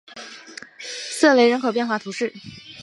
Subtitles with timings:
[1.11, 2.33] 瑟雷人口变化图示